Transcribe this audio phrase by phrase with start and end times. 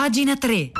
[0.00, 0.72] Pagina 3.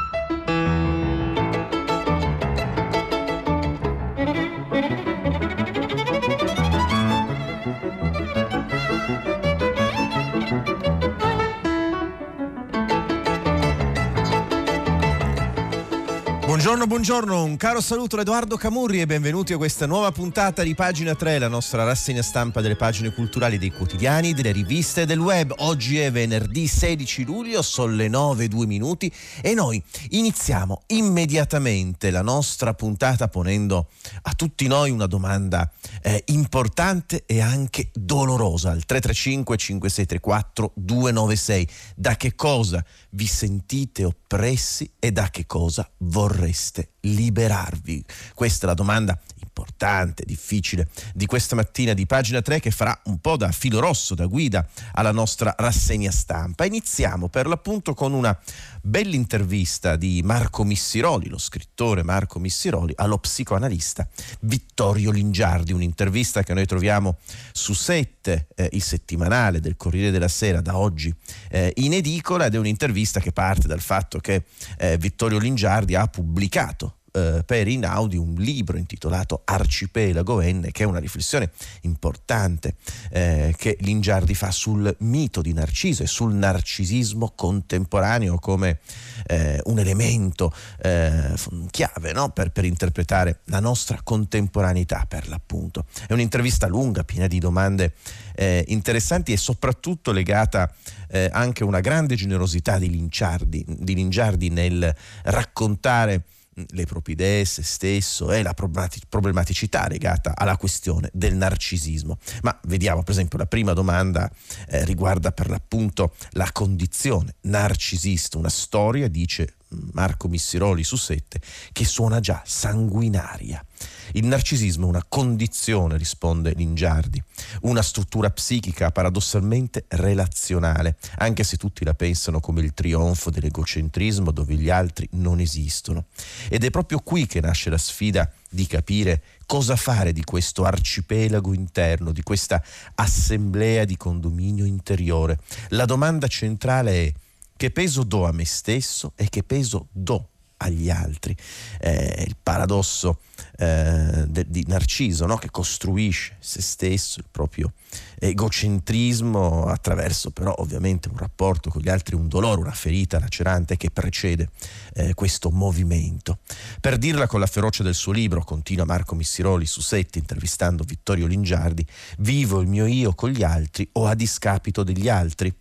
[16.71, 20.77] Buongiorno, buongiorno, un caro saluto da Edoardo Camurri e benvenuti a questa nuova puntata di
[20.77, 25.19] Pagina 3, la nostra rassegna stampa delle pagine culturali dei quotidiani, delle riviste e del
[25.19, 25.53] web.
[25.59, 29.13] Oggi è venerdì 16 luglio, sono le 9 2 minuti
[29.43, 33.89] e noi iniziamo immediatamente la nostra puntata ponendo
[34.23, 35.69] a tutti noi una domanda
[36.03, 41.69] eh, importante e anche dolorosa al 335 5634 296.
[41.97, 46.60] Da che cosa vi sentite oppressi e da che cosa vorreste
[47.01, 48.05] liberarvi?
[48.35, 49.19] Questa è la domanda
[49.61, 54.15] importante, difficile di questa mattina di pagina 3 che farà un po' da filo rosso,
[54.15, 56.65] da guida alla nostra rassegna stampa.
[56.65, 58.39] Iniziamo per l'appunto con una
[58.83, 64.09] bella intervista di Marco Missiroli, lo scrittore Marco Missiroli, allo psicoanalista
[64.41, 67.19] Vittorio Lingiardi, un'intervista che noi troviamo
[67.53, 71.15] su 7, eh, il settimanale del Corriere della Sera da oggi
[71.51, 74.45] eh, in edicola ed è un'intervista che parte dal fatto che
[74.79, 80.87] eh, Vittorio Lingiardi ha pubblicato eh, per Inaudi un libro intitolato Arcipelago N, che è
[80.87, 81.51] una riflessione
[81.83, 82.75] importante
[83.11, 88.81] eh, che Lingiardi fa sul mito di Narciso e sul narcisismo contemporaneo come
[89.27, 91.35] eh, un elemento eh,
[91.71, 92.31] chiave no?
[92.31, 95.87] per, per, interpretare la nostra contemporaneità, per l'appunto.
[96.07, 97.95] È un'intervista lunga, piena di domande
[98.35, 100.73] eh, interessanti e soprattutto legata
[101.09, 104.95] eh, anche a una grande generosità di Lingiardi, di Lingiardi nel
[105.25, 106.23] raccontare
[106.55, 112.19] le proprie idee, se stesso e la problematicità legata alla questione del narcisismo.
[112.43, 114.31] Ma vediamo per esempio la prima domanda
[114.69, 119.55] eh, riguarda per l'appunto la condizione narcisista, una storia, dice
[119.93, 121.41] Marco Missiroli su sette,
[121.73, 123.65] che suona già sanguinaria.
[124.13, 127.23] Il narcisismo è una condizione, risponde Lingiardi,
[127.63, 134.55] una struttura psichica paradossalmente relazionale, anche se tutti la pensano come il trionfo dell'egocentrismo dove
[134.55, 136.07] gli altri non esistono.
[136.49, 141.55] Ed è proprio qui che nasce la sfida di capire cosa fare di questo arcipelago
[141.55, 142.63] interno, di questa
[142.97, 145.39] assemblea di condominio interiore.
[145.69, 147.13] La domanda centrale è
[147.61, 151.37] che peso do a me stesso e che peso do agli altri.
[151.79, 153.21] Eh, il paradosso
[153.59, 155.37] eh, de, di Narciso, no?
[155.37, 157.75] che costruisce se stesso, il proprio
[158.19, 163.91] egocentrismo attraverso però ovviamente un rapporto con gli altri, un dolore, una ferita lacerante che
[163.91, 164.49] precede
[164.95, 166.39] eh, questo movimento.
[166.81, 171.27] Per dirla con la ferocia del suo libro, continua Marco Missiroli su Sette intervistando Vittorio
[171.27, 171.87] Lingiardi,
[172.21, 175.55] vivo il mio io con gli altri o a discapito degli altri.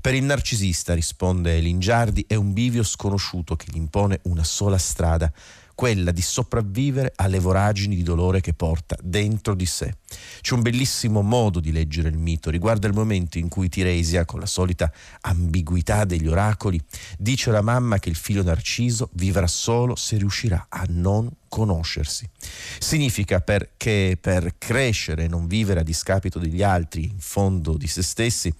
[0.00, 5.32] Per il narcisista, risponde Lingiardi, è un bivio sconosciuto che gli impone una sola strada,
[5.76, 9.94] quella di sopravvivere alle voragini di dolore che porta dentro di sé.
[10.40, 14.40] C'è un bellissimo modo di leggere il mito, riguarda il momento in cui Tiresia, con
[14.40, 14.90] la solita
[15.20, 16.80] ambiguità degli oracoli,
[17.18, 22.28] dice alla mamma che il figlio Narciso vivrà solo se riuscirà a non conoscersi.
[22.78, 28.02] Significa perché per crescere e non vivere a discapito degli altri, in fondo di se
[28.02, 28.52] stessi,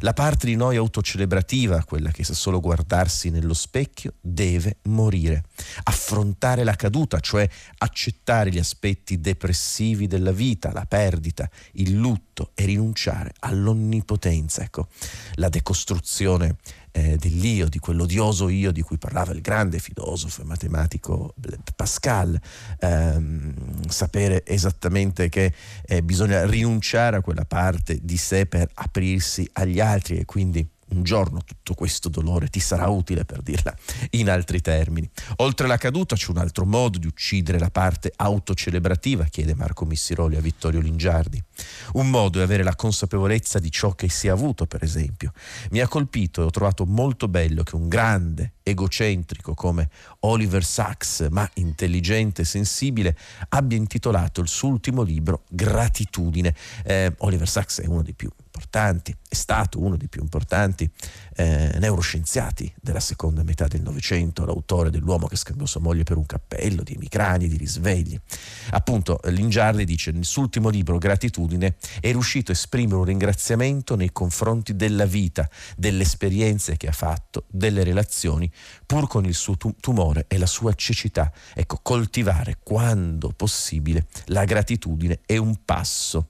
[0.00, 5.44] la parte di noi autocelebrativa, quella che sa solo guardarsi nello specchio, deve morire.
[5.84, 7.48] Affrontare la caduta, cioè
[7.78, 14.62] accettare gli aspetti depressivi della vita, la perdita, il lutto e rinunciare all'onnipotenza.
[14.62, 14.88] Ecco,
[15.34, 16.56] la decostruzione
[16.92, 21.34] eh, dell'io, di quell'odioso io di cui parlava il grande filosofo e matematico
[21.74, 22.38] Pascal,
[22.78, 25.52] ehm, sapere esattamente che
[25.84, 31.02] eh, bisogna rinunciare a quella parte di sé per aprirsi agli altri e quindi un
[31.02, 33.74] giorno tutto questo dolore ti sarà utile per dirla
[34.10, 35.08] in altri termini.
[35.36, 40.36] Oltre alla caduta c'è un altro modo di uccidere la parte autocelebrativa, chiede Marco Missiroli
[40.36, 41.42] a Vittorio Lingiardi.
[41.94, 45.32] Un modo è avere la consapevolezza di ciò che si è avuto, per esempio.
[45.70, 49.88] Mi ha colpito e ho trovato molto bello che un grande egocentrico come
[50.20, 53.16] Oliver Sacks, ma intelligente e sensibile,
[53.50, 56.54] abbia intitolato il suo ultimo libro Gratitudine.
[56.84, 58.30] Eh, Oliver Sacks è uno dei più
[58.62, 60.88] importanti, è stato uno dei più importanti
[61.34, 66.26] eh, neuroscienziati della seconda metà del Novecento, l'autore dell'uomo che scambiò sua moglie per un
[66.26, 68.18] cappello, di emicrani, di risvegli.
[68.70, 74.12] Appunto, Lingiardi dice nel suo ultimo libro, Gratitudine, è riuscito a esprimere un ringraziamento nei
[74.12, 78.50] confronti della vita, delle esperienze che ha fatto, delle relazioni,
[78.86, 81.32] pur con il suo tumore e la sua cecità.
[81.54, 86.28] Ecco, coltivare quando possibile la gratitudine è un passo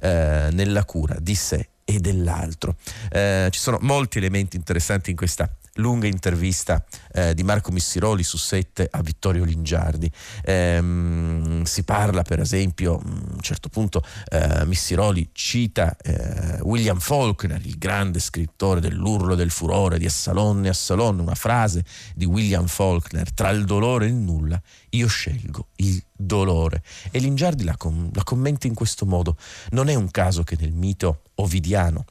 [0.00, 2.76] eh, nella cura di sé e dell'altro.
[3.10, 8.36] Eh, ci sono molti elementi interessanti in questa lunga intervista eh, di Marco Missiroli su
[8.36, 10.10] sette a Vittorio Lingiardi.
[10.44, 17.64] Ehm, si parla per esempio, a un certo punto eh, Missiroli cita eh, William Faulkner,
[17.64, 21.84] il grande scrittore dell'urlo del furore di Assalon e Assalon, una frase
[22.14, 24.60] di William Faulkner, tra il dolore e il nulla,
[24.90, 26.82] io scelgo il dolore.
[27.10, 29.36] E Lingiardi la, com- la commenta in questo modo.
[29.70, 32.06] Non è un caso che nel mito ovidiano János.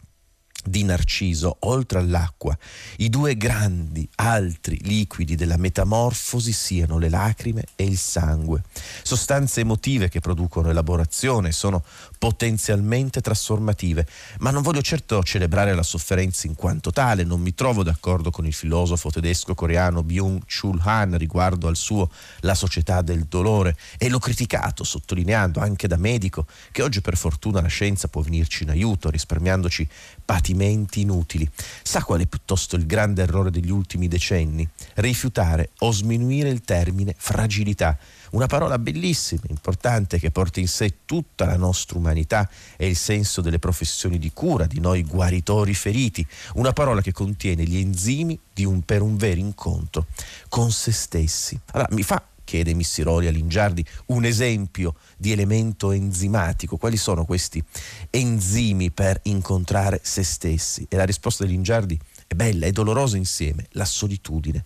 [0.64, 2.58] Di Narciso, oltre all'acqua,
[2.98, 8.64] i due grandi altri liquidi della metamorfosi siano le lacrime e il sangue,
[9.02, 11.84] sostanze emotive che producono elaborazione, sono
[12.18, 14.08] potenzialmente trasformative,
[14.40, 18.46] ma non voglio certo celebrare la sofferenza in quanto tale, non mi trovo d'accordo con
[18.46, 22.10] il filosofo tedesco-coreano Byung-Chul Han riguardo al suo
[22.42, 27.62] La società del dolore e l'ho criticato sottolineando anche da medico che oggi per fortuna
[27.62, 29.88] la scienza può venirci in aiuto risparmiandoci
[30.24, 31.50] patimenti inutili.
[31.82, 34.68] Sa qual è piuttosto il grande errore degli ultimi decenni?
[34.96, 37.98] Rifiutare o sminuire il termine fragilità
[38.34, 43.42] una parola bellissima, importante, che porta in sé tutta la nostra umanità e il senso
[43.42, 46.26] delle professioni di cura, di noi guaritori feriti.
[46.56, 50.08] Una parola che contiene gli enzimi un, per un vero incontro
[50.50, 51.60] con se stessi.
[51.74, 56.78] Allora, mi fa chiede Missiroli a Lingiardi, un esempio di elemento enzimatico.
[56.78, 57.64] Quali sono questi
[58.12, 60.86] enzimi per incontrare se stessi?
[60.88, 64.66] E la risposta di Lingiardi è bella, è dolorosa insieme, la solitudine.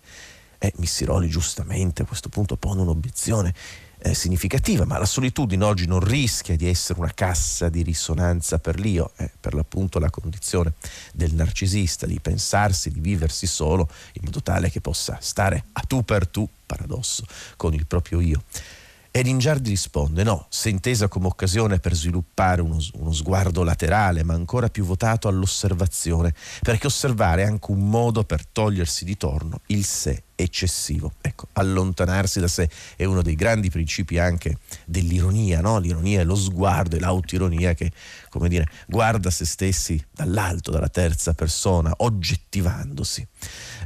[0.58, 3.54] E Missiroli giustamente a questo punto pone un'obiezione
[4.00, 8.78] eh, significativa, ma la solitudine oggi non rischia di essere una cassa di risonanza per
[8.78, 10.74] l'io, è per l'appunto la condizione
[11.14, 16.04] del narcisista, di pensarsi, di viversi solo in modo tale che possa stare a tu
[16.04, 17.24] per tu, paradosso,
[17.56, 18.42] con il proprio io.
[19.10, 24.34] E Lingiardi risponde: no, se intesa come occasione per sviluppare uno, uno, sguardo laterale, ma
[24.34, 29.84] ancora più votato all'osservazione, perché osservare è anche un modo per togliersi di torno il
[29.84, 31.14] sé eccessivo.
[31.20, 35.78] Ecco, allontanarsi da sé è uno dei grandi principi anche dell'ironia, no?
[35.78, 37.90] L'ironia è lo sguardo e l'autoironia che,
[38.28, 43.26] come dire, guarda se stessi dall'alto, dalla terza persona, oggettivandosi.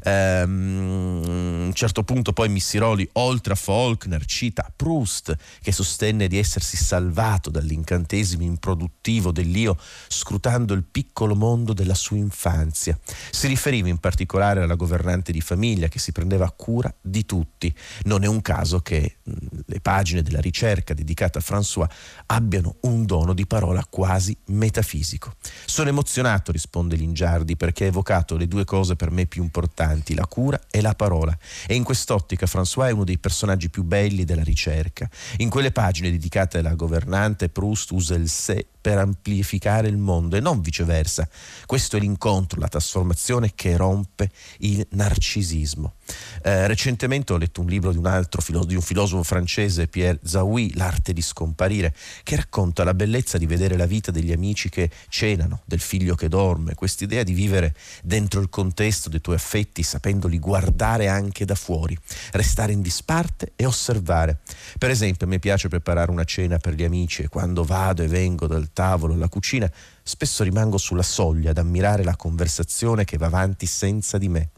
[0.04, 6.38] Um, a un certo punto poi Missiroli, oltre a Faulkner, cita Proust, che sostenne di
[6.38, 9.78] essersi salvato dall'incantesimo improduttivo dell'io,
[10.08, 12.99] scrutando il piccolo mondo della sua infanzia.
[13.31, 17.75] Si riferiva in particolare alla governante di famiglia che si prendeva cura di tutti.
[18.05, 21.89] Non è un caso che le pagine della ricerca dedicata a François
[22.27, 25.35] abbiano un dono di parola quasi metafisico.
[25.65, 30.27] Sono emozionato, risponde Lingiardi, perché ha evocato le due cose per me più importanti, la
[30.27, 31.37] cura e la parola.
[31.67, 35.09] E in quest'ottica François è uno dei personaggi più belli della ricerca.
[35.38, 40.40] In quelle pagine dedicate alla governante, Proust usa il sé per amplificare il mondo e
[40.40, 41.26] non viceversa.
[41.64, 45.94] Questo è l'incontro, la trasformazione che rompe il narcisismo.
[46.43, 50.75] Eh, recentemente ho letto un libro di un altro di un filosofo francese, Pierre Zawi,
[50.75, 51.94] L'arte di scomparire,
[52.25, 56.28] che racconta la bellezza di vedere la vita degli amici che cenano, del figlio che
[56.28, 61.96] dorme, quest'idea di vivere dentro il contesto dei tuoi affetti sapendoli guardare anche da fuori,
[62.32, 64.40] restare in disparte e osservare.
[64.76, 68.46] Per esempio, mi piace preparare una cena per gli amici e quando vado e vengo
[68.46, 69.71] dal tavolo alla cucina
[70.03, 74.51] spesso rimango sulla soglia ad ammirare la conversazione che va avanti senza di me.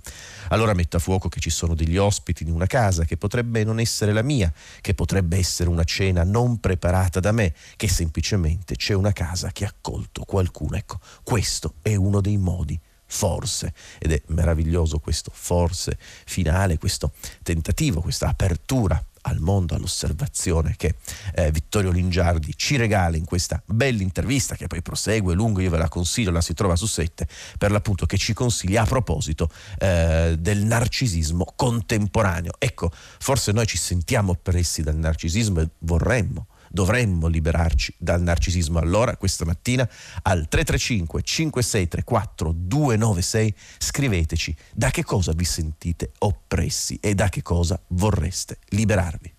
[0.48, 3.80] Allora metto a fuoco che ci sono degli ospiti in una casa che potrebbe non
[3.80, 8.94] essere la mia, che potrebbe essere una cena non preparata da me, che semplicemente c'è
[8.94, 10.76] una casa che ha accolto qualcuno.
[10.76, 18.00] Ecco, questo è uno dei modi forse, ed è meraviglioso questo forse finale, questo tentativo,
[18.00, 20.96] questa apertura al mondo, all'osservazione che
[21.34, 25.78] eh, Vittorio Lingiardi ci regala in questa bella intervista che poi prosegue lungo, io ve
[25.78, 27.26] la consiglio, la si trova su sette,
[27.58, 32.52] per l'appunto che ci consiglia a proposito eh, del narcisismo contemporaneo.
[32.58, 38.80] Ecco, forse noi ci sentiamo oppressi dal narcisismo e vorremmo dovremmo liberarci dal narcisismo.
[38.80, 39.88] Allora, questa mattina
[40.22, 47.80] al 335 5634 296 scriveteci da che cosa vi sentite oppressi e da che cosa
[47.88, 49.33] vorreste liberarvi.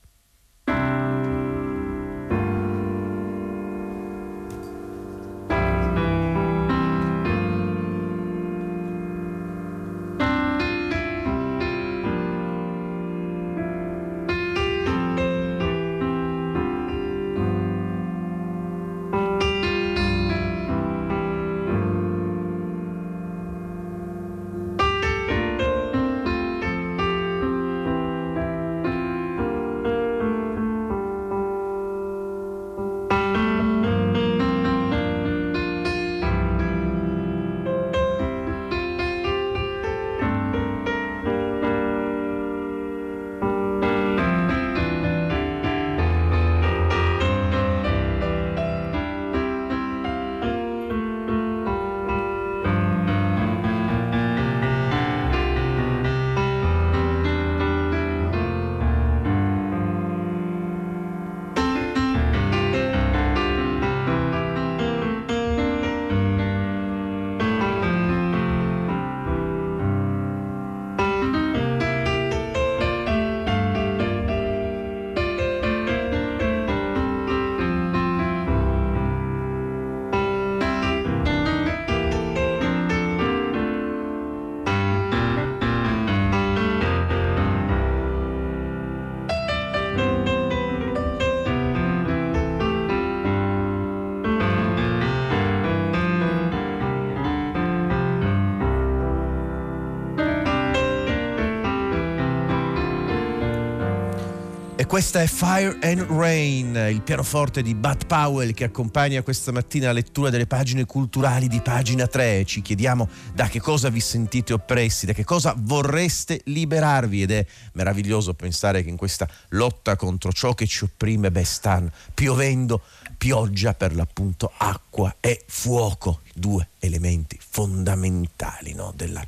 [104.95, 109.91] Questa è Fire and Rain, il pianoforte di Bud Powell che accompagna questa mattina la
[109.91, 112.45] lettura delle pagine culturali di pagina 3.
[112.45, 117.45] Ci chiediamo da che cosa vi sentite oppressi, da che cosa vorreste liberarvi ed è
[117.73, 122.81] meraviglioso pensare che in questa lotta contro ciò che ci opprime, beh, stanno piovendo
[123.17, 128.92] pioggia per l'appunto acqua e fuoco, due elementi fondamentali no?
[128.94, 129.25] della,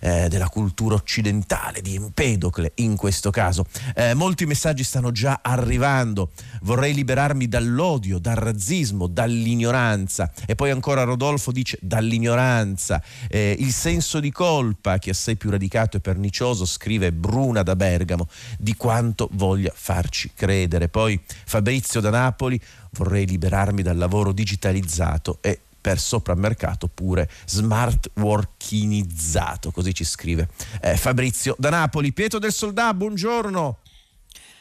[0.00, 3.66] eh, della, cultura occidentale, di Empedocle in questo caso.
[3.94, 6.30] Eh, molti messaggi stanno già arrivando,
[6.62, 14.18] vorrei liberarmi dall'odio, dal razzismo, dall'ignoranza e poi ancora Rodolfo dice dall'ignoranza, eh, il senso
[14.18, 19.28] di colpa che è assai più radicato e pernicioso, scrive Bruna da Bergamo, di quanto
[19.32, 20.88] voglia farci credere.
[20.88, 22.58] Poi Fabrizio da Napoli,
[22.92, 30.48] vorrei liberarmi dal lavoro digitalizzato e per sopramercato pure smart workinizzato, così ci scrive
[30.80, 32.12] eh, Fabrizio da Napoli.
[32.12, 33.78] Pietro del Soldà, buongiorno.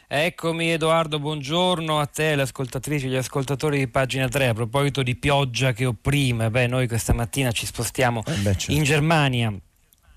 [0.06, 4.50] Eccomi Edoardo, buongiorno a te, le ascoltatrici gli ascoltatori di pagina 3.
[4.50, 8.72] A proposito di pioggia che opprime, beh, noi questa mattina ci spostiamo eh beh, certo.
[8.72, 9.52] in Germania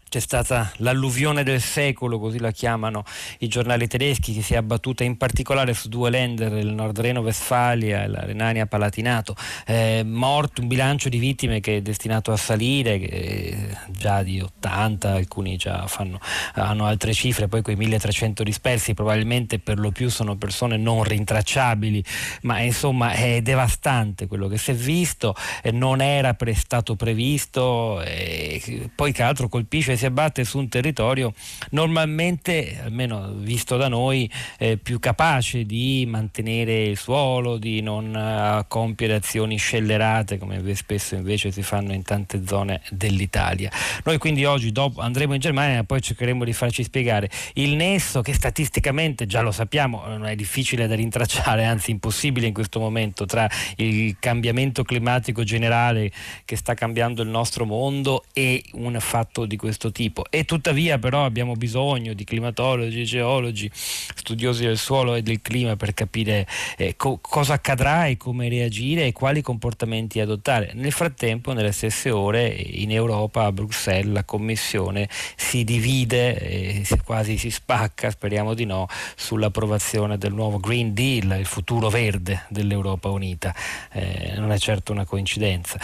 [0.09, 3.05] c'è stata l'alluvione del secolo, così la chiamano
[3.39, 8.05] i giornali tedeschi, che si è abbattuta in particolare su due Länder, il Nord Reno-Westfalia
[8.05, 9.37] e la Renania-Palatinato.
[9.67, 15.13] Eh, morto, un bilancio di vittime che è destinato a salire, che già di 80,
[15.13, 16.19] alcuni già fanno,
[16.55, 22.03] hanno altre cifre, poi quei 1300 dispersi probabilmente per lo più sono persone non rintracciabili,
[22.43, 28.01] ma insomma è devastante quello che si è visto, eh, non era pre- stato previsto,
[28.03, 31.35] eh, poi che altro colpisce si abbatte su un territorio
[31.71, 38.65] normalmente, almeno visto da noi, eh, più capace di mantenere il suolo, di non uh,
[38.69, 43.71] compiere azioni scellerate come spesso invece si fanno in tante zone dell'Italia.
[44.05, 48.23] Noi quindi oggi dopo, andremo in Germania e poi cercheremo di farci spiegare il nesso
[48.23, 53.27] che statisticamente già lo sappiamo, non è difficile da rintracciare, anzi impossibile in questo momento
[53.27, 56.11] tra il cambiamento climatico generale
[56.45, 60.99] che sta cambiando il nostro mondo e un fatto di questo questo tipo e tuttavia
[60.99, 66.97] però abbiamo bisogno di climatologi, geologi, studiosi del suolo e del clima per capire eh,
[66.97, 70.73] co- cosa accadrà e come reagire e quali comportamenti adottare.
[70.75, 77.39] Nel frattempo, nelle stesse ore, in Europa, a Bruxelles, la Commissione si divide, e quasi
[77.39, 83.55] si spacca, speriamo di no, sull'approvazione del nuovo Green Deal, il futuro verde dell'Europa Unita.
[83.93, 85.79] Eh, non è certo una coincidenza.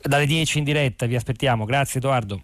[0.00, 1.64] Dalle 10 in diretta vi aspettiamo.
[1.64, 2.42] Grazie Edoardo.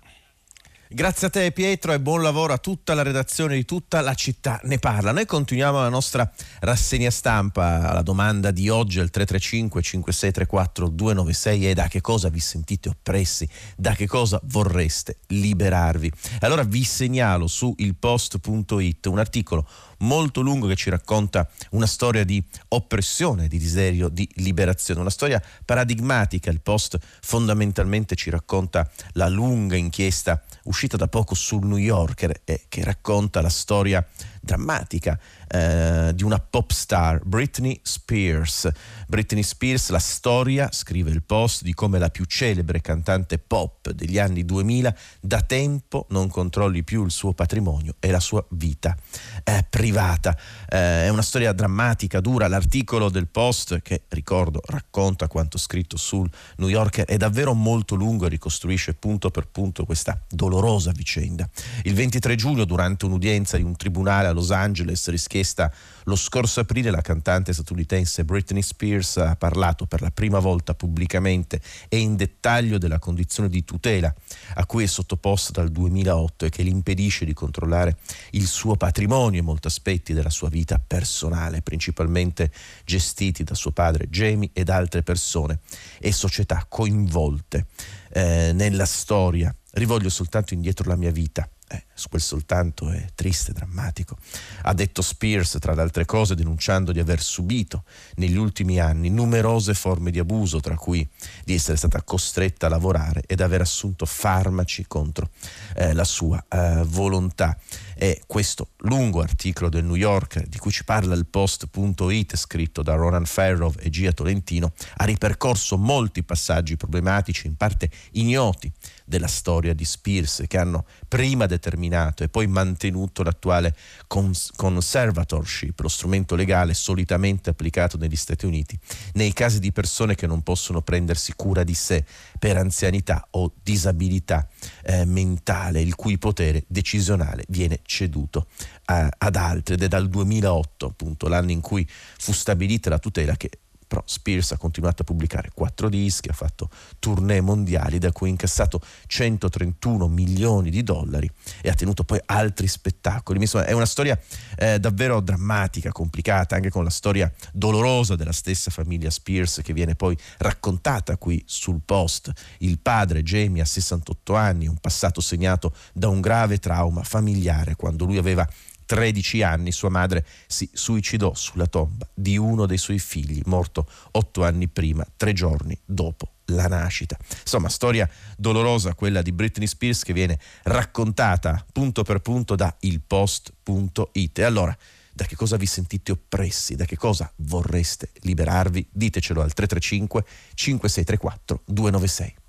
[0.95, 4.61] Grazie a te Pietro e buon lavoro a tutta la redazione di tutta la città
[4.65, 5.11] ne parla.
[5.11, 6.31] Noi continuiamo la nostra
[6.61, 12.41] rassegna stampa alla domanda di oggi al 335 5634 296 e da che cosa vi
[12.41, 16.13] sentite oppressi, da che cosa vorreste liberarvi.
[16.41, 19.67] Allora vi segnalo su ilpost.it un articolo
[20.01, 25.43] molto lungo che ci racconta una storia di oppressione, di desiderio di liberazione, una storia
[25.65, 26.51] paradigmatica.
[26.51, 32.65] Il post fondamentalmente ci racconta la lunga inchiesta uscita da poco sul New Yorker e
[32.69, 34.07] che racconta la storia
[34.41, 35.19] drammatica
[35.53, 38.71] eh, di una pop star, Britney Spears.
[39.07, 44.19] Britney Spears, la storia, scrive il post, di come la più celebre cantante pop degli
[44.19, 48.97] anni 2000 da tempo non controlli più il suo patrimonio e la sua vita
[49.45, 50.35] eh, privata.
[50.67, 52.49] Eh, è una storia drammatica, dura.
[52.49, 58.25] L'articolo del post, che ricordo racconta quanto scritto sul New Yorker, è davvero molto lungo
[58.25, 61.47] e ricostruisce punto per punto questa dolorosa vicenda.
[61.83, 65.73] Il 23 giugno, durante un'udienza di un tribunale a Los Angeles, rischia richiesta
[66.05, 71.61] lo scorso aprile la cantante statunitense Britney Spears ha parlato per la prima volta pubblicamente
[71.89, 74.13] e in dettaglio della condizione di tutela
[74.55, 77.99] a cui è sottoposta dal 2008 e che le impedisce di controllare
[78.31, 82.51] il suo patrimonio e molti aspetti della sua vita personale, principalmente
[82.85, 85.61] gestiti da suo padre Jamie ed altre persone
[86.01, 87.67] e società coinvolte
[88.13, 89.55] eh, nella storia.
[89.73, 94.17] Rivoglio soltanto indietro la mia vita eh, quel soltanto è triste, drammatico.
[94.63, 97.85] Ha detto Spears, tra le altre cose, denunciando di aver subito
[98.17, 101.07] negli ultimi anni numerose forme di abuso, tra cui
[101.45, 105.31] di essere stata costretta a lavorare ed aver assunto farmaci contro
[105.75, 107.57] eh, la sua eh, volontà.
[107.95, 112.95] E questo lungo articolo del New Yorker, di cui ci parla il post.it, scritto da
[112.95, 118.71] Ronan Farrow e Gia Tolentino, ha ripercorso molti passaggi problematici, in parte ignoti
[119.13, 123.77] della storia di Spears che hanno prima determinato e poi mantenuto l'attuale
[124.07, 128.79] cons- conservatorship, lo strumento legale solitamente applicato negli Stati Uniti
[129.13, 132.07] nei casi di persone che non possono prendersi cura di sé
[132.39, 134.49] per anzianità o disabilità
[134.83, 138.47] eh, mentale, il cui potere decisionale viene ceduto
[138.87, 139.75] a, ad altri.
[139.75, 141.87] Ed è dal 2008, appunto, l'anno in cui
[142.19, 143.51] fu stabilita la tutela che
[143.93, 148.31] però Spears ha continuato a pubblicare quattro dischi, ha fatto tournée mondiali da cui ha
[148.31, 151.31] incassato 131 milioni di dollari
[151.61, 153.39] e ha tenuto poi altri spettacoli.
[153.39, 154.19] Insomma, è una storia
[154.57, 159.95] eh, davvero drammatica, complicata, anche con la storia dolorosa della stessa famiglia Spears che viene
[159.95, 162.33] poi raccontata qui sul post.
[162.61, 168.07] Il padre Jamie ha 68 anni, un passato segnato da un grave trauma familiare quando
[168.07, 168.49] lui aveva
[168.93, 174.45] 13 anni sua madre si suicidò sulla tomba di uno dei suoi figli, morto otto
[174.45, 177.17] anni prima, tre giorni dopo la nascita.
[177.41, 178.07] Insomma, storia
[178.37, 184.39] dolorosa quella di Britney Spears che viene raccontata punto per punto da ilpost.it.
[184.39, 184.77] E allora,
[185.15, 186.77] da che cosa vi sentite oppressi?
[186.77, 188.89] Da che cosa vorreste liberarvi?
[188.91, 190.23] Ditecelo al 335
[190.53, 192.42] 5634 296.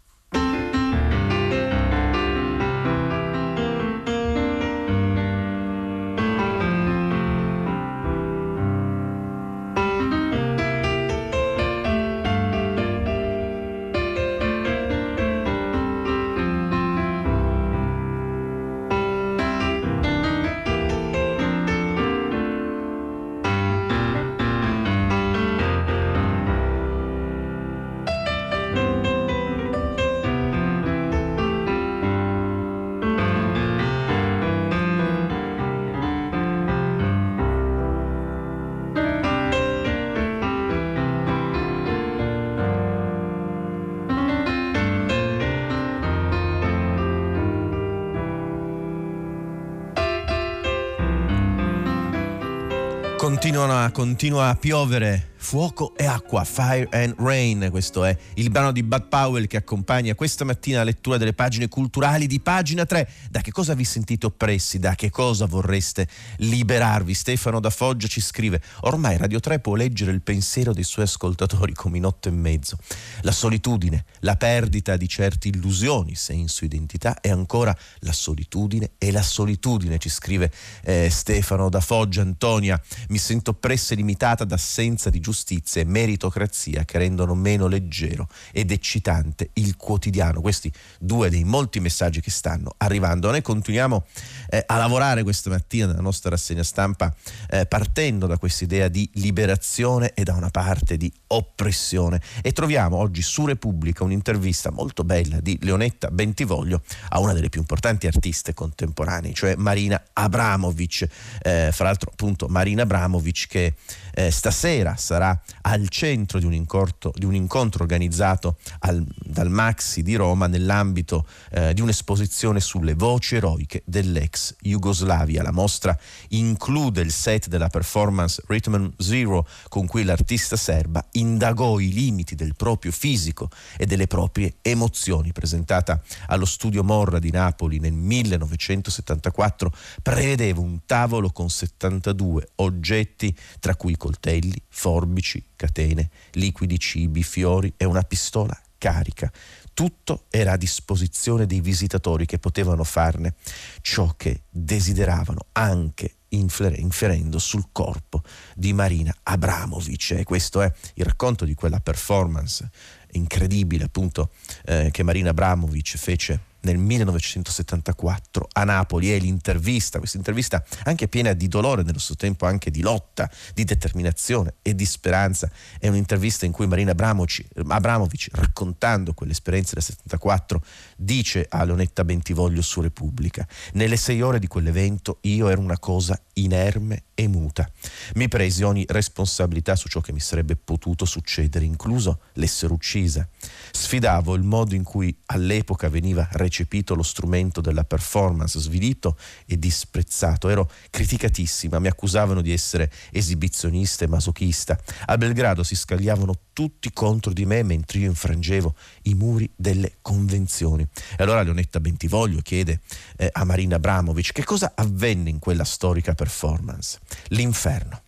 [53.91, 59.07] Continua a piovere Fuoco e acqua, Fire and Rain, questo è il brano di Bud
[59.07, 63.07] Powell che accompagna questa mattina la lettura delle pagine culturali di pagina 3.
[63.29, 64.79] Da che cosa vi sentite oppressi?
[64.79, 67.13] Da che cosa vorreste liberarvi?
[67.13, 71.73] Stefano da Foggia ci scrive, ormai Radio 3 può leggere il pensiero dei suoi ascoltatori
[71.73, 72.77] come in otto e mezzo.
[73.21, 79.21] La solitudine, la perdita di certe illusioni, senso, identità e ancora la solitudine e la
[79.21, 80.51] solitudine, ci scrive
[80.83, 82.21] eh, Stefano da Foggia.
[82.21, 87.67] Antonia, mi sento oppressa e limitata d'assenza di giustizia giustizia e meritocrazia che rendono meno
[87.67, 90.41] leggero ed eccitante il quotidiano.
[90.41, 93.31] Questi due dei molti messaggi che stanno arrivando.
[93.31, 94.05] Noi continuiamo
[94.49, 97.13] eh, a lavorare questa mattina nella nostra rassegna stampa
[97.49, 102.97] eh, partendo da questa idea di liberazione e da una parte di oppressione e troviamo
[102.97, 108.53] oggi su Repubblica un'intervista molto bella di Leonetta Bentivoglio a una delle più importanti artiste
[108.53, 111.07] contemporanee, cioè Marina Abramovic.
[111.41, 113.73] Eh, fra l'altro appunto Marina Abramovic che
[114.13, 115.22] eh, stasera sarà
[115.61, 121.25] al centro di un, incorto, di un incontro organizzato al, dal Maxi di Roma nell'ambito
[121.51, 125.43] eh, di un'esposizione sulle voci eroiche dell'ex Jugoslavia.
[125.43, 125.97] La mostra
[126.29, 132.55] include il set della performance Rhythm Zero con cui l'artista serba indagò i limiti del
[132.55, 135.31] proprio fisico e delle proprie emozioni.
[135.31, 143.75] Presentata allo studio Morra di Napoli nel 1974, prevedeva un tavolo con 72 oggetti, tra
[143.75, 145.12] cui coltelli, forbici,
[145.55, 149.31] catene, liquidi, cibi, fiori e una pistola carica.
[149.73, 153.35] Tutto era a disposizione dei visitatori che potevano farne
[153.81, 158.21] ciò che desideravano, anche inferendo sul corpo
[158.55, 160.11] di Marina Abramovic.
[160.11, 162.69] E questo è il racconto di quella performance
[163.11, 164.31] incredibile appunto
[164.65, 171.33] eh, che Marina Abramovic fece nel 1974 a Napoli è l'intervista, questa intervista anche piena
[171.33, 175.49] di dolore, nello stesso tempo anche di lotta, di determinazione e di speranza.
[175.79, 180.63] È un'intervista in cui Marina Abramovic, Abramovic raccontando quell'esperienza del 74,
[180.97, 186.19] dice a Leonetta Bentivoglio su Repubblica, nelle sei ore di quell'evento io ero una cosa
[186.33, 187.69] inerme e muta.
[188.15, 193.27] Mi presi ogni responsabilità su ciò che mi sarebbe potuto succedere, incluso l'essere uccisa.
[193.75, 200.47] Sfidavo il modo in cui all'epoca veniva recepito lo strumento della performance, svilito e disprezzato.
[200.47, 204.79] Ero criticatissima, mi accusavano di essere esibizionista e masochista.
[205.05, 210.87] A Belgrado si scagliavano tutti contro di me mentre io infrangevo i muri delle convenzioni.
[211.17, 212.79] E allora Leonetta Bentivoglio chiede
[213.17, 216.99] eh, a Marina Abramovic che cosa avvenne in quella storica performance.
[217.29, 218.02] L'inferno.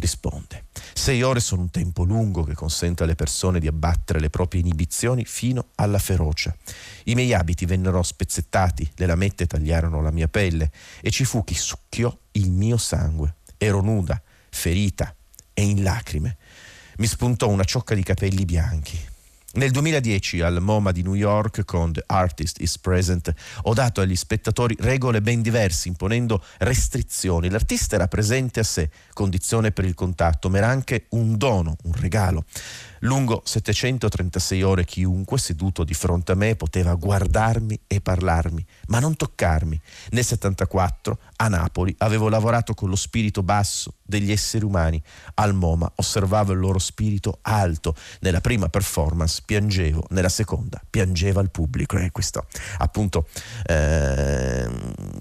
[0.00, 0.64] Risponde.
[0.92, 5.24] Sei ore sono un tempo lungo che consente alle persone di abbattere le proprie inibizioni
[5.24, 6.54] fino alla ferocia.
[7.04, 11.54] I miei abiti vennero spezzettati, le lamette tagliarono la mia pelle e ci fu chi
[11.54, 13.36] succhiò il mio sangue.
[13.56, 15.14] Ero nuda, ferita
[15.52, 16.36] e in lacrime.
[16.96, 19.09] Mi spuntò una ciocca di capelli bianchi.
[19.52, 24.14] Nel 2010 al MoMA di New York con The Artist is Present ho dato agli
[24.14, 27.50] spettatori regole ben diverse imponendo restrizioni.
[27.50, 31.94] L'artista era presente a sé, condizione per il contatto, ma era anche un dono, un
[31.94, 32.44] regalo.
[33.00, 39.16] Lungo 736 ore chiunque seduto di fronte a me poteva guardarmi e parlarmi, ma non
[39.16, 39.80] toccarmi.
[40.10, 45.02] Nel 74 a Napoli avevo lavorato con lo spirito basso degli esseri umani.
[45.34, 47.94] Al MoMA osservavo il loro spirito alto.
[48.20, 51.96] Nella prima performance piangevo, nella seconda piangeva il pubblico.
[51.96, 52.46] E questo
[52.78, 53.28] appunto
[53.64, 54.68] eh,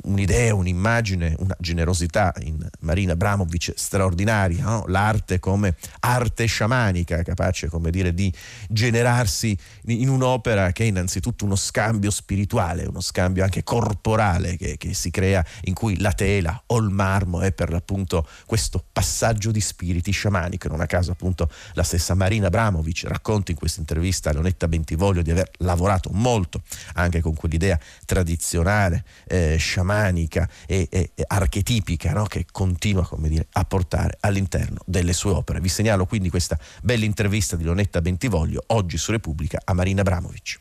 [0.03, 4.63] un'idea, un'immagine, una generosità in Marina Abramovic straordinaria.
[4.65, 4.83] No?
[4.87, 8.33] L'arte come arte sciamanica, capace come dire, di
[8.67, 14.93] generarsi in un'opera che è innanzitutto uno scambio spirituale, uno scambio anche corporale che, che
[14.93, 19.61] si crea, in cui la tela o il marmo è per l'appunto questo passaggio di
[19.61, 20.67] spiriti sciamanico.
[20.67, 25.21] Non a caso appunto la stessa Marina Abramovic racconta in questa intervista a Leonetta Bentivoglio
[25.21, 26.61] di aver lavorato molto
[26.93, 32.23] anche con quell'idea tradizionale, eh, sciamanica e, e, e archetipica no?
[32.23, 35.59] che continua come dire, a portare all'interno delle sue opere.
[35.59, 40.59] Vi segnalo quindi questa bella intervista di Leonetta Bentivoglio oggi su Repubblica a Marina Abramovic.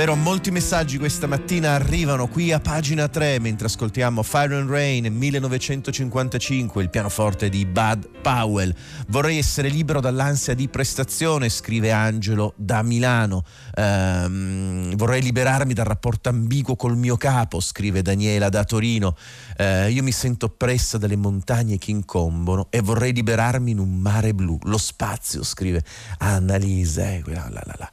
[0.00, 5.12] Davvero molti messaggi questa mattina arrivano qui a pagina 3 mentre ascoltiamo Fire and Rain
[5.12, 8.74] 1955, il pianoforte di Bud Powell.
[9.08, 13.44] Vorrei essere libero dall'ansia di prestazione, scrive Angelo da Milano.
[13.74, 19.14] Ehm, vorrei liberarmi dal rapporto ambiguo col mio capo, scrive Daniela da Torino.
[19.58, 24.32] Ehm, io mi sento oppressa dalle montagne che incombono e vorrei liberarmi in un mare
[24.32, 24.58] blu.
[24.62, 25.84] Lo spazio, scrive
[26.20, 27.02] Annalisa.
[27.02, 27.90] Eh, la, la, la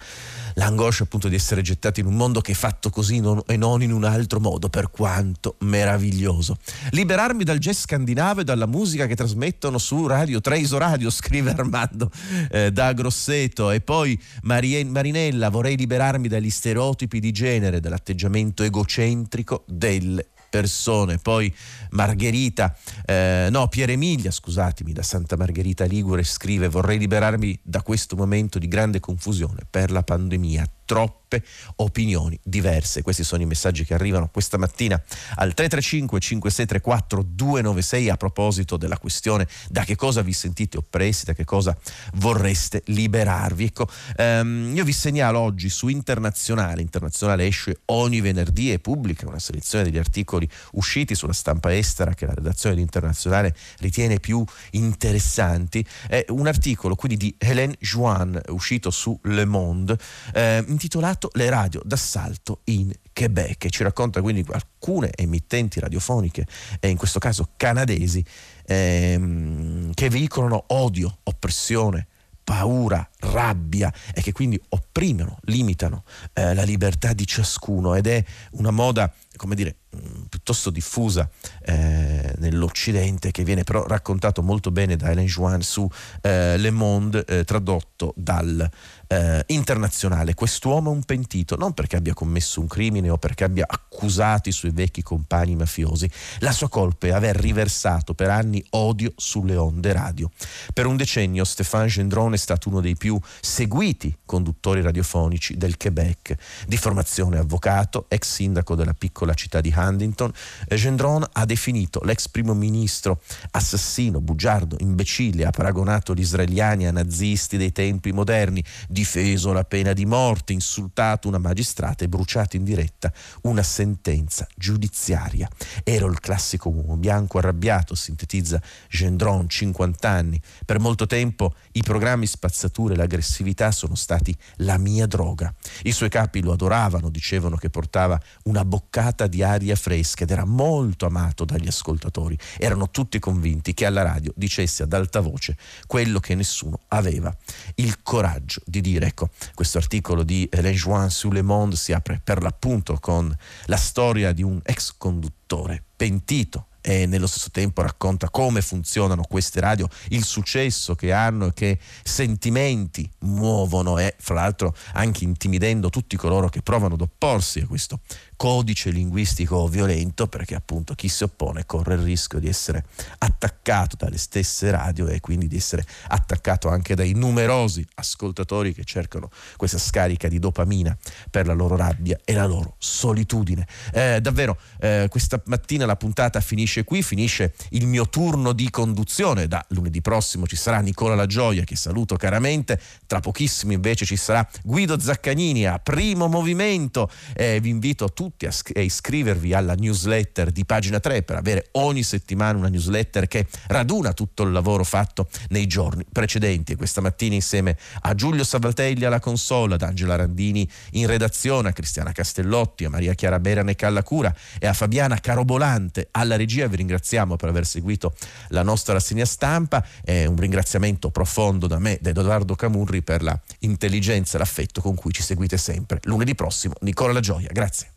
[0.57, 3.81] l'angoscia appunto di essere gettati in un mondo che è fatto così non, e non
[3.81, 6.57] in un altro modo, per quanto meraviglioso.
[6.91, 12.11] Liberarmi dal jazz scandinavo e dalla musica che trasmettono su Radio Treiso Radio, scrive Armando
[12.51, 13.71] eh, da Grosseto.
[13.71, 21.19] E poi Marien, Marinella, vorrei liberarmi dagli stereotipi di genere, dall'atteggiamento egocentrico delle persone.
[21.19, 21.53] Poi
[21.91, 28.15] Margherita, eh, no, Pier Emilia, scusatemi, da Santa Margherita Ligure scrive vorrei liberarmi da questo
[28.15, 31.43] momento di grande confusione per la pandemia troppe
[31.75, 33.01] opinioni diverse.
[33.03, 34.95] Questi sono i messaggi che arrivano questa mattina
[35.35, 41.33] al 335 5634 296 a proposito della questione da che cosa vi sentite oppressi, da
[41.33, 41.77] che cosa
[42.13, 43.65] vorreste liberarvi.
[43.65, 49.39] Ecco, ehm, io vi segnalo oggi su Internazionale, Internazionale esce ogni venerdì e pubblica una
[49.39, 55.85] selezione degli articoli usciti sulla stampa estera che la redazione di Internazionale ritiene più interessanti.
[56.07, 59.97] È un articolo quindi di Hélène Juan uscito su Le Monde.
[60.33, 66.45] Eh, intitolato Le radio d'assalto in Quebec e ci racconta quindi alcune emittenti radiofoniche,
[66.79, 68.23] e in questo caso canadesi,
[68.65, 72.07] ehm, che veicolano odio, oppressione,
[72.43, 77.95] paura, rabbia e che quindi opprimono, limitano eh, la libertà di ciascuno.
[77.95, 81.29] Ed è una moda, come dire, mm, piuttosto diffusa
[81.63, 85.89] eh, nell'Occidente che viene però raccontato molto bene da Hélène Juan su
[86.21, 88.69] eh, Le Monde, eh, tradotto dal
[89.07, 90.33] eh, internazionale.
[90.33, 94.51] Quest'uomo è un pentito non perché abbia commesso un crimine o perché abbia accusato i
[94.51, 96.09] suoi vecchi compagni mafiosi.
[96.39, 100.29] La sua colpa è aver riversato per anni odio sulle onde radio.
[100.73, 106.35] Per un decennio Stéphane Gendron è stato uno dei più seguiti conduttori radiofonici del Quebec.
[106.67, 110.31] Di formazione avvocato, ex sindaco della piccola piccola città di Huntington,
[110.69, 117.57] Gendron ha definito l'ex primo ministro assassino, bugiardo, imbecille, ha paragonato gli israeliani a nazisti
[117.57, 123.11] dei tempi moderni, difeso la pena di morte, insultato una magistrata e bruciato in diretta
[123.41, 125.49] una sentenza giudiziaria.
[125.83, 130.39] Ero il classico uomo bianco arrabbiato, sintetizza Gendron, 50 anni.
[130.65, 135.53] Per molto tempo i programmi spazzatura e l'aggressività sono stati la mia droga.
[135.83, 140.45] I suoi capi lo adoravano, dicevano che portava una boccata di aria fresca ed era
[140.45, 142.37] molto amato dagli ascoltatori.
[142.59, 147.35] Erano tutti convinti che alla radio dicesse ad alta voce quello che nessuno aveva
[147.75, 149.07] il coraggio di dire.
[149.07, 153.77] Ecco, questo articolo di Hélène Join su Le Monde si apre per l'appunto con la
[153.77, 159.89] storia di un ex conduttore pentito e nello stesso tempo racconta come funzionano queste radio,
[160.09, 166.47] il successo che hanno e che sentimenti muovono e fra l'altro anche intimidendo tutti coloro
[166.47, 167.99] che provano ad opporsi a questo
[168.37, 172.85] codice linguistico violento perché appunto chi si oppone corre il rischio di essere
[173.17, 179.31] attaccato dalle stesse radio e quindi di essere attaccato anche dai numerosi ascoltatori che cercano
[179.57, 180.95] questa scarica di dopamina
[181.31, 183.67] per la loro rabbia e la loro solitudine.
[183.91, 189.47] Eh, davvero, eh, questa mattina la puntata finisce qui, finisce il mio turno di conduzione.
[189.47, 194.15] Da lunedì prossimo ci sarà Nicola La Gioia che saluto caramente, tra pochissimo invece ci
[194.15, 197.09] sarà Guido Zaccagnini a primo movimento.
[197.33, 201.37] Eh, vi invito a tutti tutti a, a iscrivervi alla newsletter di pagina 3 per
[201.37, 206.73] avere ogni settimana una newsletter che raduna tutto il lavoro fatto nei giorni precedenti.
[206.73, 211.71] E questa mattina insieme a Giulio Savaltelli alla console, ad Angela Randini in redazione, a
[211.71, 217.37] Cristiana Castellotti, a Maria Chiara Berane Callacura e a Fabiana Carobolante alla regia vi ringraziamo
[217.37, 218.13] per aver seguito
[218.49, 223.39] la nostra rassegna stampa e un ringraziamento profondo da me, da Edoardo Camurri per la
[223.59, 226.01] intelligenza e l'affetto con cui ci seguite sempre.
[226.03, 227.96] Lunedì prossimo, Nicola La Gioia, grazie.